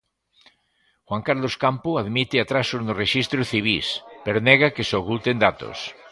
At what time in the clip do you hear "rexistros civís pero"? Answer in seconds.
3.03-4.43